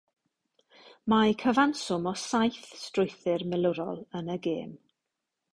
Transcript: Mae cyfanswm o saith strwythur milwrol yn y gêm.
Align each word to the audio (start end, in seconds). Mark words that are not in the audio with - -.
Mae 1.13 1.35
cyfanswm 1.43 2.09
o 2.13 2.15
saith 2.23 2.65
strwythur 2.87 3.47
milwrol 3.53 4.05
yn 4.23 4.37
y 4.39 4.43
gêm. 4.49 4.77